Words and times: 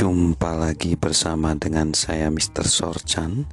Jumpa 0.00 0.56
lagi 0.56 0.96
bersama 0.96 1.52
dengan 1.60 1.92
saya 1.92 2.32
Mr. 2.32 2.64
Sorchan 2.64 3.44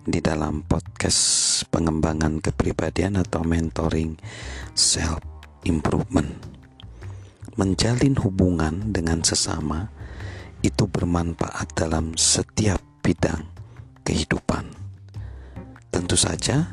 di 0.00 0.16
dalam 0.24 0.64
podcast 0.64 1.60
pengembangan 1.68 2.40
kepribadian 2.40 3.20
atau 3.20 3.44
mentoring 3.44 4.16
self 4.72 5.20
improvement. 5.68 6.40
Menjalin 7.60 8.16
hubungan 8.16 8.96
dengan 8.96 9.20
sesama 9.28 9.92
itu 10.64 10.88
bermanfaat 10.88 11.76
dalam 11.76 12.16
setiap 12.16 12.80
bidang 13.04 13.44
kehidupan. 14.08 14.64
Tentu 15.92 16.16
saja, 16.16 16.72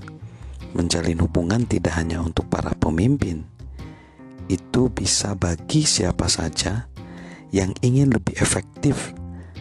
menjalin 0.72 1.20
hubungan 1.20 1.68
tidak 1.68 2.00
hanya 2.00 2.24
untuk 2.24 2.48
para 2.48 2.72
pemimpin. 2.80 3.44
Itu 4.48 4.88
bisa 4.88 5.36
bagi 5.36 5.84
siapa 5.84 6.32
saja 6.32 6.91
yang 7.52 7.76
ingin 7.84 8.16
lebih 8.16 8.40
efektif 8.40 9.12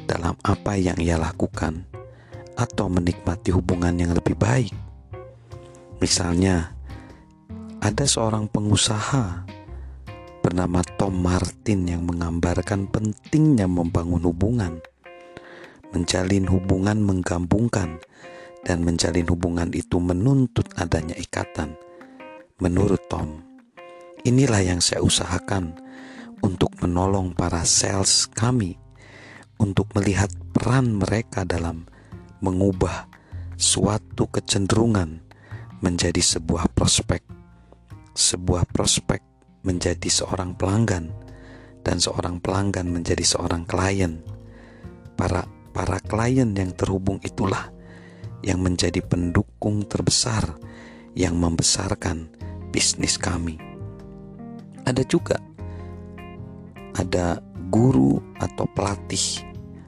dalam 0.07 0.39
apa 0.47 0.79
yang 0.79 0.99
ia 0.99 1.19
lakukan 1.19 1.87
atau 2.55 2.87
menikmati 2.87 3.51
hubungan 3.51 3.95
yang 3.99 4.15
lebih 4.15 4.39
baik. 4.39 4.75
Misalnya, 5.99 6.73
ada 7.83 8.05
seorang 8.07 8.49
pengusaha 8.49 9.45
bernama 10.41 10.80
Tom 10.97 11.21
Martin 11.21 11.85
yang 11.85 12.03
menggambarkan 12.09 12.89
pentingnya 12.89 13.69
membangun 13.69 14.25
hubungan. 14.25 14.80
Menjalin 15.91 16.47
hubungan 16.47 17.02
menggabungkan 17.02 17.99
dan 18.63 18.87
menjalin 18.87 19.27
hubungan 19.27 19.69
itu 19.75 19.99
menuntut 19.99 20.71
adanya 20.79 21.19
ikatan. 21.19 21.75
Menurut 22.61 23.01
Tom, 23.11 23.43
inilah 24.23 24.63
yang 24.63 24.80
saya 24.85 25.02
usahakan 25.02 25.75
untuk 26.41 26.73
menolong 26.80 27.37
para 27.37 27.63
sales 27.65 28.29
kami 28.30 28.80
untuk 29.60 29.93
melihat 29.93 30.33
peran 30.57 30.96
mereka 30.96 31.45
dalam 31.45 31.85
mengubah 32.41 33.07
suatu 33.60 34.24
kecenderungan 34.33 35.21
menjadi 35.85 36.21
sebuah 36.21 36.73
prospek, 36.73 37.21
sebuah 38.16 38.65
prospek 38.73 39.21
menjadi 39.65 40.09
seorang 40.09 40.57
pelanggan, 40.57 41.13
dan 41.85 42.01
seorang 42.01 42.41
pelanggan 42.41 42.88
menjadi 42.88 43.24
seorang 43.24 43.68
klien. 43.68 44.24
Para 45.16 45.45
para 45.77 46.01
klien 46.01 46.57
yang 46.57 46.73
terhubung 46.73 47.21
itulah 47.21 47.68
yang 48.41 48.65
menjadi 48.65 49.05
pendukung 49.05 49.85
terbesar 49.85 50.57
yang 51.13 51.37
membesarkan 51.37 52.33
bisnis 52.73 53.21
kami. 53.21 53.61
Ada 54.88 55.05
juga 55.05 55.37
ada 57.01 57.40
guru 57.73 58.20
atau 58.37 58.68
pelatih 58.76 59.40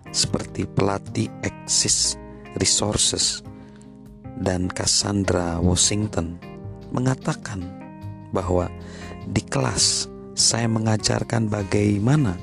seperti 0.09 0.65
pelatih 0.65 1.29
Axis 1.45 2.17
Resources 2.57 3.45
dan 4.41 4.73
Cassandra 4.73 5.61
Washington 5.61 6.41
mengatakan 6.89 7.69
bahwa 8.33 8.73
di 9.29 9.45
kelas 9.45 10.09
saya 10.33 10.65
mengajarkan 10.69 11.53
bagaimana 11.53 12.37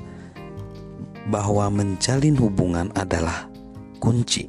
bahwa 1.26 1.70
menjalin 1.70 2.38
hubungan 2.38 2.90
adalah 2.94 3.50
kunci. 3.98 4.46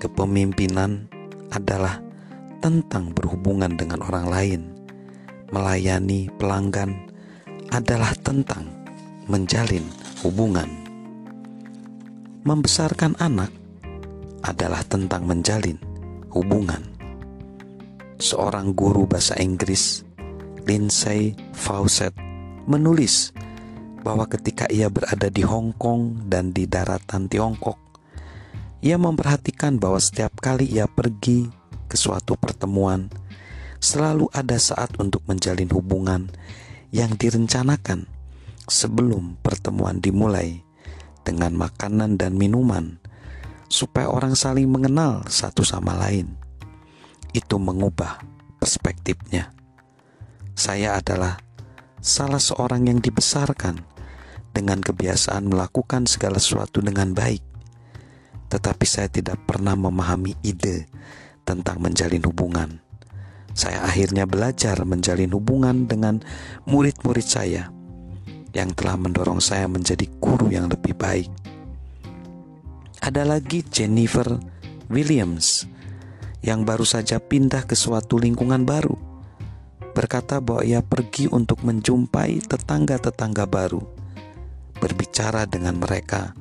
Kepemimpinan 0.00 1.10
adalah 1.52 2.00
tentang 2.64 3.12
berhubungan 3.12 3.76
dengan 3.76 4.00
orang 4.06 4.26
lain. 4.30 4.62
Melayani 5.50 6.30
pelanggan 6.40 7.10
adalah 7.74 8.14
tentang 8.24 8.79
menjalin 9.28 9.84
hubungan. 10.24 10.68
Membesarkan 12.46 13.20
anak 13.20 13.52
adalah 14.40 14.80
tentang 14.88 15.28
menjalin 15.28 15.76
hubungan. 16.32 16.80
Seorang 18.16 18.72
guru 18.72 19.04
bahasa 19.04 19.36
Inggris, 19.36 20.04
Lindsay 20.64 21.36
Fawcett, 21.52 22.16
menulis 22.64 23.32
bahwa 24.00 24.24
ketika 24.28 24.64
ia 24.72 24.88
berada 24.88 25.28
di 25.28 25.44
Hong 25.44 25.76
Kong 25.76 26.28
dan 26.28 26.56
di 26.56 26.64
daratan 26.64 27.28
Tiongkok, 27.28 27.76
ia 28.80 28.96
memperhatikan 28.96 29.76
bahwa 29.76 30.00
setiap 30.00 30.40
kali 30.40 30.64
ia 30.64 30.88
pergi 30.88 31.48
ke 31.88 31.96
suatu 32.00 32.36
pertemuan, 32.40 33.12
selalu 33.80 34.28
ada 34.32 34.56
saat 34.56 34.96
untuk 34.96 35.24
menjalin 35.28 35.68
hubungan 35.72 36.32
yang 36.92 37.12
direncanakan 37.16 38.08
sebelum 38.70 39.34
pertemuan 39.42 39.98
dimulai 39.98 40.62
dengan 41.26 41.58
makanan 41.58 42.14
dan 42.14 42.38
minuman, 42.38 43.02
supaya 43.66 44.06
orang 44.06 44.38
saling 44.38 44.70
mengenal 44.70 45.26
satu 45.26 45.66
sama 45.66 45.98
lain. 45.98 46.38
Itu 47.34 47.58
mengubah 47.58 48.22
perspektifnya. 48.62 49.50
Saya 50.54 51.02
adalah 51.02 51.42
salah 51.98 52.40
seorang 52.40 52.86
yang 52.86 53.02
dibesarkan 53.02 53.82
dengan 54.54 54.78
kebiasaan 54.78 55.50
melakukan 55.50 56.06
segala 56.06 56.38
sesuatu 56.38 56.78
dengan 56.78 57.10
baik, 57.10 57.42
tetapi 58.50 58.86
saya 58.86 59.10
tidak 59.10 59.42
pernah 59.46 59.74
memahami 59.74 60.38
ide 60.46 60.86
tentang 61.42 61.82
menjalin 61.82 62.22
hubungan. 62.26 62.70
Saya 63.50 63.82
akhirnya 63.82 64.30
belajar 64.30 64.78
menjalin 64.86 65.34
hubungan 65.34 65.90
dengan 65.90 66.22
murid-murid 66.70 67.26
saya 67.26 67.79
yang 68.50 68.74
telah 68.74 68.98
mendorong 68.98 69.38
saya 69.38 69.70
menjadi 69.70 70.06
guru 70.18 70.50
yang 70.50 70.66
lebih 70.66 70.94
baik. 70.98 71.30
Ada 73.00 73.24
lagi 73.24 73.64
Jennifer 73.64 74.26
Williams 74.92 75.64
yang 76.44 76.64
baru 76.64 76.84
saja 76.84 77.20
pindah 77.20 77.64
ke 77.64 77.76
suatu 77.76 78.20
lingkungan 78.20 78.64
baru. 78.64 78.96
Berkata 79.90 80.38
bahwa 80.38 80.62
ia 80.62 80.80
pergi 80.80 81.26
untuk 81.26 81.66
menjumpai 81.66 82.44
tetangga-tetangga 82.46 83.44
baru, 83.48 83.82
berbicara 84.78 85.44
dengan 85.50 85.82
mereka, 85.82 86.32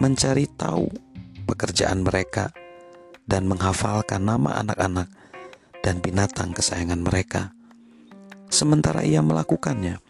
mencari 0.00 0.48
tahu 0.48 0.88
pekerjaan 1.44 2.00
mereka, 2.00 2.50
dan 3.28 3.46
menghafalkan 3.46 4.24
nama 4.24 4.58
anak-anak 4.64 5.08
dan 5.84 6.00
binatang 6.00 6.54
kesayangan 6.56 7.02
mereka. 7.02 7.52
Sementara 8.48 9.04
ia 9.04 9.20
melakukannya, 9.20 10.00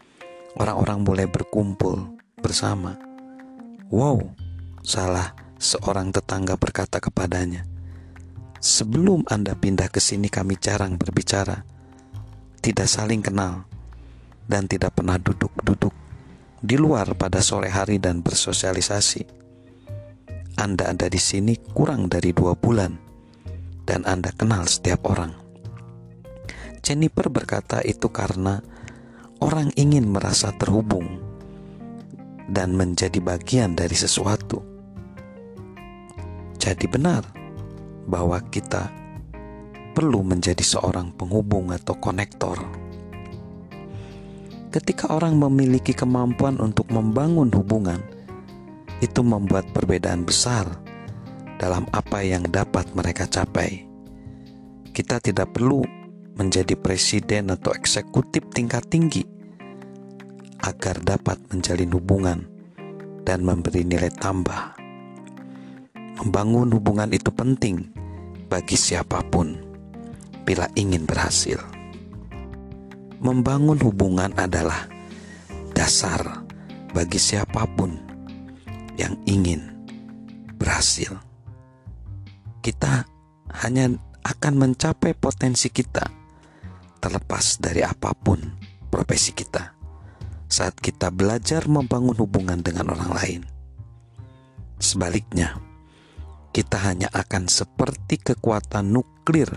orang-orang 0.57 0.99
mulai 1.01 1.27
berkumpul 1.29 2.17
bersama. 2.37 2.97
Wow, 3.89 4.33
salah 4.85 5.33
seorang 5.57 6.11
tetangga 6.13 6.57
berkata 6.57 6.99
kepadanya, 6.99 7.65
"Sebelum 8.59 9.25
Anda 9.29 9.57
pindah 9.57 9.89
ke 9.89 10.01
sini, 10.01 10.29
kami 10.29 10.57
jarang 10.57 10.97
berbicara, 10.97 11.63
tidak 12.61 12.89
saling 12.89 13.21
kenal, 13.21 13.65
dan 14.49 14.67
tidak 14.67 14.97
pernah 14.97 15.17
duduk-duduk 15.17 15.93
di 16.63 16.75
luar 16.75 17.15
pada 17.15 17.39
sore 17.39 17.71
hari 17.71 17.99
dan 17.99 18.19
bersosialisasi. 18.23 19.45
Anda 20.59 20.93
ada 20.93 21.09
di 21.09 21.17
sini 21.17 21.57
kurang 21.73 22.11
dari 22.11 22.29
dua 22.29 22.53
bulan, 22.53 22.93
dan 23.87 24.05
Anda 24.05 24.29
kenal 24.35 24.69
setiap 24.69 25.07
orang." 25.09 25.33
Jennifer 26.83 27.31
berkata 27.31 27.79
itu 27.79 28.11
karena 28.11 28.59
orang 29.43 29.75
ingin 29.75 30.07
merasa 30.07 30.55
terhubung 30.55 31.19
dan 32.47 32.71
menjadi 32.79 33.19
bagian 33.19 33.75
dari 33.75 33.91
sesuatu. 33.91 34.63
Jadi 36.55 36.87
benar 36.87 37.27
bahwa 38.07 38.39
kita 38.47 38.87
perlu 39.91 40.23
menjadi 40.23 40.63
seorang 40.63 41.11
penghubung 41.11 41.75
atau 41.75 41.99
konektor. 41.99 42.55
Ketika 44.71 45.11
orang 45.11 45.37
memiliki 45.37 45.91
kemampuan 45.91 46.57
untuk 46.63 46.87
membangun 46.89 47.51
hubungan, 47.51 47.99
itu 49.03 49.21
membuat 49.21 49.67
perbedaan 49.75 50.23
besar 50.23 50.65
dalam 51.59 51.83
apa 51.91 52.23
yang 52.23 52.47
dapat 52.47 52.87
mereka 52.95 53.27
capai. 53.27 53.83
Kita 54.95 55.19
tidak 55.19 55.51
perlu 55.51 55.83
menjadi 56.33 56.73
presiden 56.79 57.53
atau 57.53 57.75
eksekutif 57.75 58.49
tingkat 58.49 58.87
tinggi 58.89 59.32
agar 60.63 60.95
dapat 61.03 61.35
menjalin 61.51 61.91
hubungan 61.91 62.39
dan 63.27 63.43
memberi 63.43 63.83
nilai 63.83 64.09
tambah. 64.15 64.79
Membangun 66.23 66.71
hubungan 66.71 67.11
itu 67.11 67.27
penting 67.35 67.91
bagi 68.47 68.79
siapa 68.79 69.19
pun 69.27 69.59
bila 70.47 70.71
ingin 70.79 71.03
berhasil. 71.03 71.59
Membangun 73.19 73.79
hubungan 73.83 74.31
adalah 74.39 74.87
dasar 75.75 76.47
bagi 76.95 77.19
siapa 77.19 77.67
pun 77.75 77.99
yang 78.95 79.19
ingin 79.27 79.67
berhasil. 80.55 81.11
Kita 82.63 83.03
hanya 83.67 83.91
akan 84.23 84.53
mencapai 84.55 85.11
potensi 85.11 85.67
kita 85.67 86.07
terlepas 87.03 87.59
dari 87.59 87.83
apa 87.83 88.15
pun 88.15 88.39
profesi 88.87 89.35
kita 89.35 89.82
saat 90.53 90.77
kita 90.77 91.09
belajar 91.09 91.65
membangun 91.65 92.13
hubungan 92.13 92.61
dengan 92.61 92.93
orang 92.93 93.11
lain. 93.17 93.41
Sebaliknya, 94.77 95.57
kita 96.53 96.77
hanya 96.85 97.09
akan 97.09 97.49
seperti 97.49 98.21
kekuatan 98.21 98.93
nuklir 98.93 99.49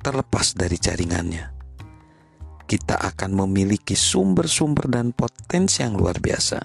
terlepas 0.00 0.56
dari 0.56 0.80
jaringannya. 0.80 1.52
Kita 2.64 2.96
akan 2.96 3.44
memiliki 3.44 3.92
sumber-sumber 3.92 4.88
dan 4.88 5.12
potensi 5.12 5.84
yang 5.84 6.00
luar 6.00 6.16
biasa, 6.16 6.58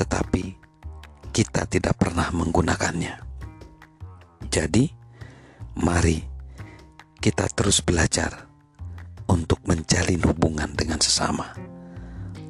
tetapi 0.00 0.44
kita 1.28 1.68
tidak 1.68 2.00
pernah 2.00 2.32
menggunakannya. 2.32 3.28
Jadi, 4.48 4.88
mari 5.84 6.24
kita 7.20 7.44
terus 7.52 7.84
belajar 7.84 8.48
untuk 9.28 9.60
menjalin 9.68 10.24
hubungan 10.24 10.72
dengan 10.72 10.96
sesama. 11.02 11.67